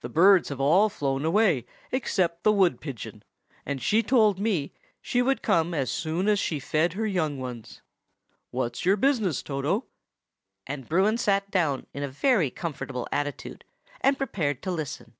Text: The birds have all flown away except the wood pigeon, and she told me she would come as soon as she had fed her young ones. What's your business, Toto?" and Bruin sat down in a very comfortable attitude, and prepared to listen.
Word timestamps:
The 0.00 0.08
birds 0.08 0.48
have 0.48 0.60
all 0.60 0.88
flown 0.88 1.24
away 1.24 1.64
except 1.92 2.42
the 2.42 2.50
wood 2.50 2.80
pigeon, 2.80 3.22
and 3.64 3.80
she 3.80 4.02
told 4.02 4.40
me 4.40 4.72
she 5.00 5.22
would 5.22 5.42
come 5.44 5.72
as 5.72 5.92
soon 5.92 6.26
as 6.28 6.40
she 6.40 6.56
had 6.56 6.64
fed 6.64 6.92
her 6.94 7.06
young 7.06 7.38
ones. 7.38 7.80
What's 8.50 8.84
your 8.84 8.96
business, 8.96 9.44
Toto?" 9.44 9.84
and 10.66 10.88
Bruin 10.88 11.18
sat 11.18 11.52
down 11.52 11.86
in 11.94 12.02
a 12.02 12.08
very 12.08 12.50
comfortable 12.50 13.06
attitude, 13.12 13.64
and 14.00 14.18
prepared 14.18 14.60
to 14.64 14.72
listen. 14.72 15.14